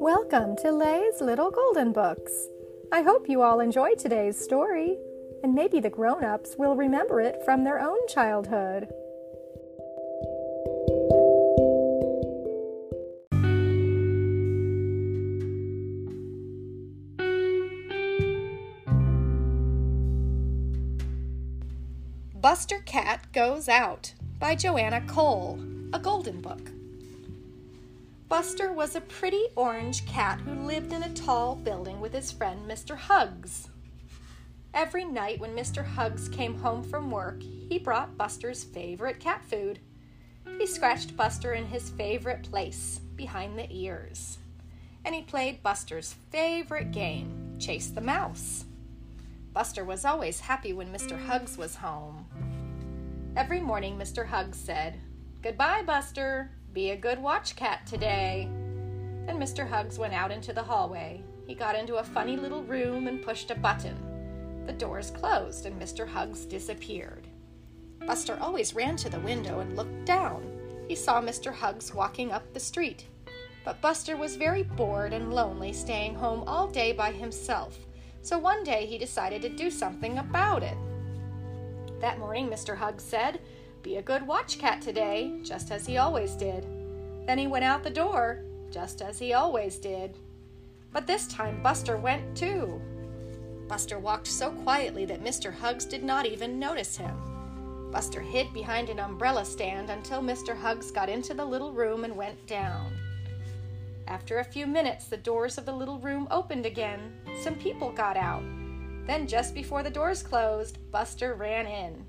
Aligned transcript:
Welcome 0.00 0.56
to 0.62 0.72
Lay's 0.72 1.20
Little 1.20 1.50
Golden 1.50 1.92
Books. 1.92 2.48
I 2.90 3.02
hope 3.02 3.28
you 3.28 3.42
all 3.42 3.60
enjoy 3.60 3.96
today's 3.96 4.42
story, 4.42 4.96
and 5.42 5.54
maybe 5.54 5.78
the 5.78 5.90
grown 5.90 6.24
ups 6.24 6.56
will 6.56 6.74
remember 6.74 7.20
it 7.20 7.42
from 7.44 7.64
their 7.64 7.78
own 7.78 7.98
childhood. 8.08 8.88
Buster 22.40 22.78
Cat 22.86 23.30
Goes 23.34 23.68
Out 23.68 24.14
by 24.38 24.54
Joanna 24.54 25.02
Cole, 25.02 25.60
a 25.92 25.98
golden 25.98 26.40
book. 26.40 26.70
Buster 28.30 28.72
was 28.72 28.94
a 28.94 29.00
pretty 29.00 29.48
orange 29.56 30.06
cat 30.06 30.40
who 30.42 30.54
lived 30.54 30.92
in 30.92 31.02
a 31.02 31.12
tall 31.14 31.56
building 31.56 32.00
with 32.00 32.12
his 32.12 32.30
friend 32.30 32.60
Mr. 32.64 32.96
Hugs. 32.96 33.70
Every 34.72 35.04
night 35.04 35.40
when 35.40 35.56
Mr. 35.56 35.84
Hugs 35.84 36.28
came 36.28 36.54
home 36.54 36.84
from 36.84 37.10
work, 37.10 37.42
he 37.42 37.76
brought 37.76 38.16
Buster's 38.16 38.62
favorite 38.62 39.18
cat 39.18 39.44
food. 39.44 39.80
He 40.58 40.66
scratched 40.68 41.16
Buster 41.16 41.54
in 41.54 41.66
his 41.66 41.90
favorite 41.90 42.48
place, 42.48 43.00
behind 43.16 43.58
the 43.58 43.66
ears. 43.68 44.38
And 45.04 45.12
he 45.12 45.22
played 45.22 45.64
Buster's 45.64 46.14
favorite 46.30 46.92
game, 46.92 47.56
Chase 47.58 47.88
the 47.88 48.00
Mouse. 48.00 48.64
Buster 49.52 49.84
was 49.84 50.04
always 50.04 50.38
happy 50.38 50.72
when 50.72 50.92
Mr. 50.92 51.20
Hugs 51.20 51.58
was 51.58 51.74
home. 51.74 52.26
Every 53.36 53.60
morning, 53.60 53.98
Mr. 53.98 54.24
Hugs 54.24 54.56
said, 54.56 55.00
Goodbye, 55.42 55.82
Buster. 55.82 56.52
Be 56.72 56.90
a 56.90 56.96
good 56.96 57.20
watch 57.20 57.56
cat 57.56 57.84
today. 57.84 58.48
Then 59.26 59.38
Mr. 59.40 59.68
Hugs 59.68 59.98
went 59.98 60.14
out 60.14 60.30
into 60.30 60.52
the 60.52 60.62
hallway. 60.62 61.22
He 61.46 61.54
got 61.54 61.74
into 61.74 61.96
a 61.96 62.04
funny 62.04 62.36
little 62.36 62.62
room 62.62 63.08
and 63.08 63.24
pushed 63.24 63.50
a 63.50 63.56
button. 63.56 63.96
The 64.66 64.72
doors 64.72 65.10
closed 65.10 65.66
and 65.66 65.80
Mr. 65.80 66.06
Hugs 66.06 66.46
disappeared. 66.46 67.26
Buster 68.06 68.38
always 68.40 68.74
ran 68.74 68.94
to 68.96 69.10
the 69.10 69.18
window 69.20 69.58
and 69.58 69.76
looked 69.76 70.04
down. 70.04 70.46
He 70.86 70.94
saw 70.94 71.20
Mr. 71.20 71.52
Hugs 71.52 71.92
walking 71.92 72.30
up 72.30 72.52
the 72.52 72.60
street. 72.60 73.06
But 73.64 73.80
Buster 73.80 74.16
was 74.16 74.36
very 74.36 74.62
bored 74.62 75.12
and 75.12 75.34
lonely 75.34 75.72
staying 75.72 76.14
home 76.14 76.44
all 76.46 76.68
day 76.68 76.92
by 76.92 77.12
himself, 77.12 77.78
so 78.22 78.38
one 78.38 78.64
day 78.64 78.86
he 78.86 78.96
decided 78.96 79.42
to 79.42 79.48
do 79.48 79.70
something 79.70 80.18
about 80.18 80.62
it. 80.62 80.76
That 82.00 82.18
morning, 82.18 82.48
Mr. 82.48 82.76
Hugs 82.76 83.04
said, 83.04 83.40
be 83.82 83.96
a 83.96 84.02
good 84.02 84.26
watch 84.26 84.58
cat 84.58 84.80
today, 84.82 85.40
just 85.42 85.70
as 85.70 85.86
he 85.86 85.96
always 85.96 86.32
did. 86.34 86.66
Then 87.26 87.38
he 87.38 87.46
went 87.46 87.64
out 87.64 87.82
the 87.82 87.90
door, 87.90 88.42
just 88.70 89.02
as 89.02 89.18
he 89.18 89.32
always 89.32 89.78
did. 89.78 90.16
But 90.92 91.06
this 91.06 91.26
time 91.28 91.62
Buster 91.62 91.96
went 91.96 92.36
too. 92.36 92.80
Buster 93.68 93.98
walked 93.98 94.26
so 94.26 94.50
quietly 94.50 95.04
that 95.04 95.22
Mr. 95.22 95.52
Hugs 95.52 95.84
did 95.84 96.02
not 96.02 96.26
even 96.26 96.58
notice 96.58 96.96
him. 96.96 97.16
Buster 97.92 98.20
hid 98.20 98.52
behind 98.52 98.88
an 98.88 99.00
umbrella 99.00 99.44
stand 99.44 99.90
until 99.90 100.20
Mr. 100.20 100.56
Hugs 100.56 100.90
got 100.90 101.08
into 101.08 101.34
the 101.34 101.44
little 101.44 101.72
room 101.72 102.04
and 102.04 102.16
went 102.16 102.46
down. 102.46 102.92
After 104.06 104.38
a 104.38 104.44
few 104.44 104.66
minutes, 104.66 105.06
the 105.06 105.16
doors 105.16 105.56
of 105.56 105.66
the 105.66 105.72
little 105.72 106.00
room 106.00 106.26
opened 106.30 106.66
again. 106.66 107.12
Some 107.42 107.54
people 107.54 107.92
got 107.92 108.16
out. 108.16 108.42
Then, 109.06 109.26
just 109.26 109.54
before 109.54 109.82
the 109.84 109.90
doors 109.90 110.22
closed, 110.22 110.78
Buster 110.90 111.34
ran 111.34 111.66
in. 111.66 112.04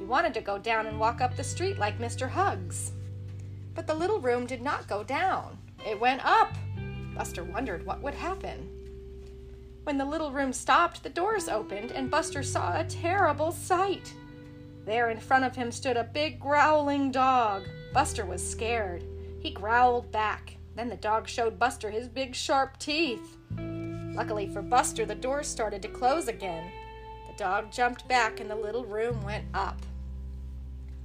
He 0.00 0.06
wanted 0.06 0.32
to 0.32 0.40
go 0.40 0.56
down 0.56 0.86
and 0.86 0.98
walk 0.98 1.20
up 1.20 1.36
the 1.36 1.44
street 1.44 1.78
like 1.78 1.98
Mr. 1.98 2.26
Hugs. 2.26 2.92
But 3.74 3.86
the 3.86 3.94
little 3.94 4.18
room 4.18 4.46
did 4.46 4.62
not 4.62 4.88
go 4.88 5.04
down, 5.04 5.58
it 5.86 6.00
went 6.00 6.24
up. 6.24 6.54
Buster 7.14 7.44
wondered 7.44 7.84
what 7.84 8.02
would 8.02 8.14
happen. 8.14 8.66
When 9.84 9.98
the 9.98 10.06
little 10.06 10.32
room 10.32 10.54
stopped, 10.54 11.02
the 11.02 11.10
doors 11.10 11.48
opened, 11.48 11.92
and 11.92 12.10
Buster 12.10 12.42
saw 12.42 12.78
a 12.80 12.84
terrible 12.84 13.52
sight. 13.52 14.14
There 14.86 15.10
in 15.10 15.18
front 15.18 15.44
of 15.44 15.54
him 15.54 15.70
stood 15.70 15.98
a 15.98 16.04
big 16.04 16.40
growling 16.40 17.10
dog. 17.10 17.64
Buster 17.92 18.24
was 18.24 18.42
scared. 18.48 19.04
He 19.40 19.50
growled 19.50 20.10
back. 20.10 20.56
Then 20.76 20.88
the 20.88 20.96
dog 20.96 21.28
showed 21.28 21.58
Buster 21.58 21.90
his 21.90 22.08
big 22.08 22.34
sharp 22.34 22.78
teeth. 22.78 23.36
Luckily 24.14 24.48
for 24.48 24.62
Buster, 24.62 25.04
the 25.04 25.14
doors 25.14 25.46
started 25.46 25.82
to 25.82 25.88
close 25.88 26.26
again. 26.26 26.70
The 27.28 27.36
dog 27.36 27.70
jumped 27.70 28.08
back 28.08 28.40
and 28.40 28.50
the 28.50 28.56
little 28.56 28.86
room 28.86 29.22
went 29.22 29.44
up. 29.52 29.76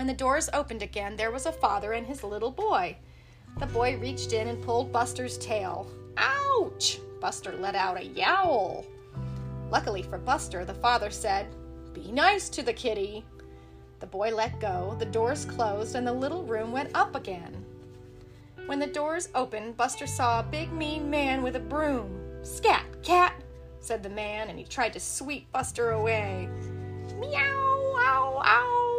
When 0.00 0.06
the 0.06 0.14
doors 0.14 0.48
opened 0.54 0.82
again, 0.82 1.14
there 1.14 1.30
was 1.30 1.44
a 1.44 1.52
father 1.52 1.92
and 1.92 2.06
his 2.06 2.24
little 2.24 2.50
boy. 2.50 2.96
The 3.58 3.66
boy 3.66 3.98
reached 3.98 4.32
in 4.32 4.48
and 4.48 4.64
pulled 4.64 4.90
Buster's 4.90 5.36
tail. 5.36 5.86
Ouch! 6.16 6.98
Buster 7.20 7.52
let 7.58 7.74
out 7.74 8.00
a 8.00 8.06
yowl. 8.06 8.86
Luckily 9.70 10.00
for 10.00 10.16
Buster, 10.16 10.64
the 10.64 10.72
father 10.72 11.10
said, 11.10 11.48
Be 11.92 12.10
nice 12.12 12.48
to 12.48 12.62
the 12.62 12.72
kitty. 12.72 13.26
The 13.98 14.06
boy 14.06 14.34
let 14.34 14.58
go, 14.58 14.96
the 14.98 15.04
doors 15.04 15.44
closed, 15.44 15.94
and 15.94 16.06
the 16.06 16.14
little 16.14 16.44
room 16.44 16.72
went 16.72 16.96
up 16.96 17.14
again. 17.14 17.62
When 18.64 18.78
the 18.78 18.86
doors 18.86 19.28
opened, 19.34 19.76
Buster 19.76 20.06
saw 20.06 20.40
a 20.40 20.44
big 20.44 20.72
mean 20.72 21.10
man 21.10 21.42
with 21.42 21.56
a 21.56 21.60
broom. 21.60 22.18
Scat, 22.42 22.86
cat, 23.02 23.34
said 23.80 24.02
the 24.02 24.08
man, 24.08 24.48
and 24.48 24.58
he 24.58 24.64
tried 24.64 24.94
to 24.94 25.00
sweep 25.00 25.52
Buster 25.52 25.90
away. 25.90 26.48
Meow, 27.18 27.94
ow, 27.98 28.40
ow. 28.42 28.89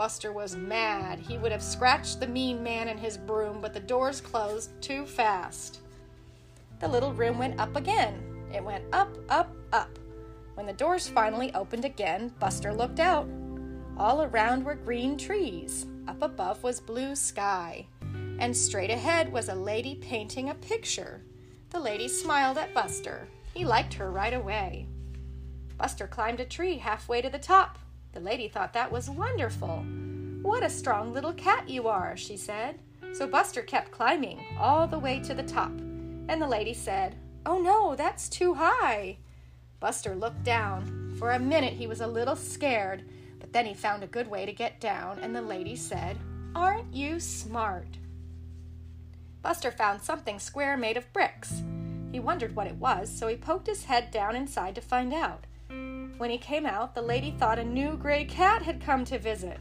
Buster 0.00 0.32
was 0.32 0.56
mad. 0.56 1.18
He 1.18 1.36
would 1.36 1.52
have 1.52 1.62
scratched 1.62 2.20
the 2.20 2.26
mean 2.26 2.62
man 2.62 2.88
and 2.88 2.98
his 2.98 3.18
broom, 3.18 3.60
but 3.60 3.74
the 3.74 3.80
doors 3.80 4.18
closed 4.18 4.70
too 4.80 5.04
fast. 5.04 5.80
The 6.78 6.88
little 6.88 7.12
room 7.12 7.36
went 7.36 7.60
up 7.60 7.76
again. 7.76 8.48
It 8.50 8.64
went 8.64 8.82
up, 8.94 9.14
up, 9.28 9.54
up. 9.74 9.98
When 10.54 10.64
the 10.64 10.72
doors 10.72 11.06
finally 11.06 11.52
opened 11.52 11.84
again, 11.84 12.32
Buster 12.38 12.72
looked 12.72 12.98
out. 12.98 13.28
All 13.98 14.22
around 14.22 14.64
were 14.64 14.74
green 14.74 15.18
trees. 15.18 15.84
Up 16.08 16.22
above 16.22 16.62
was 16.62 16.80
blue 16.80 17.14
sky. 17.14 17.86
And 18.38 18.56
straight 18.56 18.90
ahead 18.90 19.30
was 19.30 19.50
a 19.50 19.54
lady 19.54 19.96
painting 19.96 20.48
a 20.48 20.54
picture. 20.54 21.20
The 21.68 21.78
lady 21.78 22.08
smiled 22.08 22.56
at 22.56 22.72
Buster. 22.72 23.28
He 23.52 23.66
liked 23.66 23.92
her 23.92 24.10
right 24.10 24.32
away. 24.32 24.86
Buster 25.76 26.06
climbed 26.06 26.40
a 26.40 26.46
tree 26.46 26.78
halfway 26.78 27.20
to 27.20 27.28
the 27.28 27.38
top. 27.38 27.78
The 28.12 28.20
lady 28.20 28.48
thought 28.48 28.72
that 28.72 28.90
was 28.90 29.08
wonderful. 29.08 29.84
What 30.42 30.62
a 30.62 30.70
strong 30.70 31.12
little 31.12 31.32
cat 31.32 31.68
you 31.68 31.88
are, 31.88 32.16
she 32.16 32.36
said. 32.36 32.78
So 33.12 33.26
Buster 33.26 33.62
kept 33.62 33.92
climbing 33.92 34.44
all 34.58 34.86
the 34.86 34.98
way 34.98 35.20
to 35.20 35.34
the 35.34 35.42
top. 35.42 35.70
And 35.70 36.40
the 36.40 36.46
lady 36.46 36.74
said, 36.74 37.16
Oh 37.46 37.58
no, 37.58 37.94
that's 37.94 38.28
too 38.28 38.54
high. 38.54 39.18
Buster 39.80 40.14
looked 40.14 40.42
down. 40.44 41.14
For 41.18 41.32
a 41.32 41.38
minute 41.38 41.74
he 41.74 41.86
was 41.86 42.00
a 42.00 42.06
little 42.06 42.36
scared, 42.36 43.04
but 43.38 43.52
then 43.52 43.66
he 43.66 43.74
found 43.74 44.02
a 44.02 44.08
good 44.08 44.28
way 44.28 44.46
to 44.46 44.52
get 44.52 44.80
down, 44.80 45.18
and 45.18 45.34
the 45.34 45.42
lady 45.42 45.76
said, 45.76 46.18
Aren't 46.54 46.92
you 46.94 47.20
smart? 47.20 47.98
Buster 49.42 49.70
found 49.70 50.02
something 50.02 50.38
square 50.38 50.76
made 50.76 50.96
of 50.96 51.12
bricks. 51.12 51.62
He 52.12 52.20
wondered 52.20 52.54
what 52.54 52.66
it 52.66 52.76
was, 52.76 53.10
so 53.10 53.28
he 53.28 53.36
poked 53.36 53.66
his 53.66 53.84
head 53.84 54.10
down 54.10 54.36
inside 54.36 54.74
to 54.74 54.80
find 54.80 55.12
out. 55.14 55.46
When 56.18 56.30
he 56.30 56.38
came 56.38 56.66
out, 56.66 56.94
the 56.94 57.02
lady 57.02 57.30
thought 57.32 57.58
a 57.58 57.64
new 57.64 57.96
gray 57.96 58.24
cat 58.24 58.62
had 58.62 58.80
come 58.80 59.04
to 59.06 59.18
visit. 59.18 59.58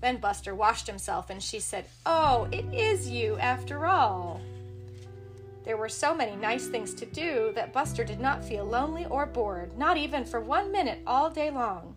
Then 0.00 0.18
Buster 0.18 0.54
washed 0.54 0.86
himself 0.86 1.30
and 1.30 1.42
she 1.42 1.60
said, 1.60 1.86
Oh, 2.06 2.48
it 2.52 2.64
is 2.72 3.08
you 3.08 3.36
after 3.38 3.86
all. 3.86 4.40
There 5.64 5.76
were 5.76 5.88
so 5.88 6.14
many 6.14 6.34
nice 6.36 6.66
things 6.66 6.94
to 6.94 7.06
do 7.06 7.52
that 7.54 7.72
Buster 7.72 8.04
did 8.04 8.20
not 8.20 8.44
feel 8.44 8.64
lonely 8.64 9.06
or 9.06 9.26
bored, 9.26 9.76
not 9.76 9.96
even 9.96 10.24
for 10.24 10.40
one 10.40 10.72
minute 10.72 11.00
all 11.06 11.28
day 11.28 11.50
long. 11.50 11.94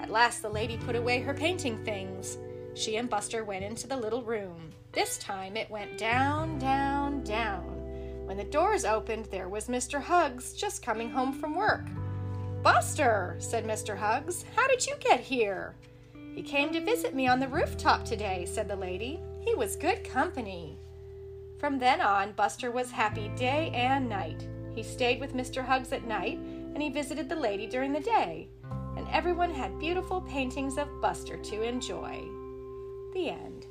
At 0.00 0.10
last, 0.10 0.42
the 0.42 0.48
lady 0.48 0.76
put 0.76 0.96
away 0.96 1.20
her 1.20 1.34
painting 1.34 1.84
things. 1.84 2.38
She 2.74 2.96
and 2.96 3.08
Buster 3.08 3.44
went 3.44 3.64
into 3.64 3.86
the 3.86 3.96
little 3.96 4.22
room. 4.22 4.72
This 4.92 5.18
time 5.18 5.56
it 5.56 5.70
went 5.70 5.98
down, 5.98 6.58
down, 6.58 7.22
down. 7.22 7.64
When 8.26 8.36
the 8.36 8.44
doors 8.44 8.84
opened, 8.84 9.26
there 9.26 9.48
was 9.48 9.68
Mr. 9.68 10.02
Hugs 10.02 10.52
just 10.52 10.82
coming 10.82 11.10
home 11.10 11.32
from 11.32 11.54
work. 11.54 11.86
Buster, 12.66 13.36
said 13.38 13.64
Mr. 13.64 13.96
Hugs, 13.96 14.44
how 14.56 14.66
did 14.66 14.84
you 14.84 14.94
get 14.98 15.20
here? 15.20 15.76
He 16.34 16.42
came 16.42 16.72
to 16.72 16.84
visit 16.84 17.14
me 17.14 17.28
on 17.28 17.38
the 17.38 17.46
rooftop 17.46 18.04
today, 18.04 18.44
said 18.44 18.66
the 18.66 18.74
lady. 18.74 19.20
He 19.38 19.54
was 19.54 19.76
good 19.76 20.02
company. 20.02 20.76
From 21.60 21.78
then 21.78 22.00
on, 22.00 22.32
Buster 22.32 22.72
was 22.72 22.90
happy 22.90 23.30
day 23.36 23.70
and 23.72 24.08
night. 24.08 24.48
He 24.74 24.82
stayed 24.82 25.20
with 25.20 25.32
Mr. 25.32 25.64
Hugs 25.64 25.92
at 25.92 26.08
night, 26.08 26.38
and 26.40 26.82
he 26.82 26.90
visited 26.90 27.28
the 27.28 27.36
lady 27.36 27.68
during 27.68 27.92
the 27.92 28.00
day. 28.00 28.48
And 28.96 29.06
everyone 29.12 29.54
had 29.54 29.78
beautiful 29.78 30.22
paintings 30.22 30.76
of 30.76 31.00
Buster 31.00 31.36
to 31.36 31.62
enjoy. 31.62 32.20
The 33.14 33.30
end. 33.30 33.65